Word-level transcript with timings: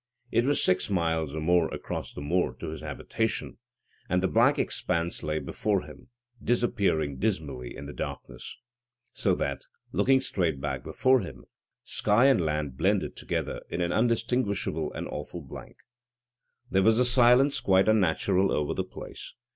It 0.31 0.47
was 0.47 0.63
six 0.63 0.89
miles 0.89 1.35
or 1.35 1.41
more 1.41 1.71
across 1.71 2.11
the 2.11 2.21
moor 2.23 2.55
to 2.55 2.69
his 2.69 2.81
habitation, 2.81 3.59
and 4.09 4.23
the 4.23 4.27
black 4.27 4.57
expanse 4.57 5.21
lay 5.21 5.37
before 5.37 5.83
him, 5.83 6.07
disappearing 6.43 7.17
dismally 7.19 7.77
in 7.77 7.85
the 7.85 7.93
darkness. 7.93 8.57
So 9.13 9.35
that, 9.35 9.61
looking 9.91 10.19
straight 10.19 10.59
before 10.59 11.19
him, 11.19 11.45
sky 11.83 12.25
and 12.25 12.41
land 12.41 12.77
blended 12.77 13.15
together 13.15 13.61
in 13.69 13.79
an 13.79 13.91
undistinguishable 13.91 14.91
and 14.91 15.07
awful 15.07 15.43
blank. 15.43 15.77
There 16.71 16.81
was 16.81 16.97
a 16.97 17.05
silence 17.05 17.59
quite 17.59 17.87
unnatural 17.87 18.51
over 18.51 18.73
the 18.73 18.83
place. 18.83 19.35